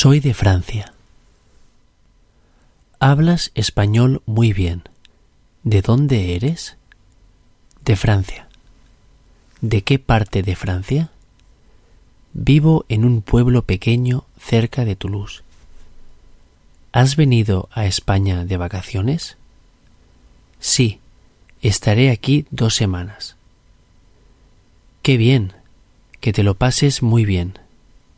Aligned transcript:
Soy 0.00 0.20
de 0.20 0.32
Francia. 0.32 0.94
Hablas 3.00 3.50
español 3.56 4.22
muy 4.26 4.52
bien. 4.52 4.84
¿De 5.64 5.82
dónde 5.82 6.36
eres? 6.36 6.76
De 7.84 7.96
Francia. 7.96 8.46
¿De 9.60 9.82
qué 9.82 9.98
parte 9.98 10.44
de 10.44 10.54
Francia? 10.54 11.10
Vivo 12.32 12.84
en 12.88 13.04
un 13.04 13.22
pueblo 13.22 13.62
pequeño 13.62 14.24
cerca 14.38 14.84
de 14.84 14.94
Toulouse. 14.94 15.42
¿Has 16.92 17.16
venido 17.16 17.68
a 17.72 17.84
España 17.84 18.44
de 18.44 18.56
vacaciones? 18.56 19.36
Sí, 20.60 21.00
estaré 21.60 22.10
aquí 22.10 22.46
dos 22.52 22.76
semanas. 22.76 23.34
Qué 25.02 25.16
bien, 25.16 25.54
que 26.20 26.32
te 26.32 26.44
lo 26.44 26.54
pases 26.54 27.02
muy 27.02 27.24
bien. 27.24 27.58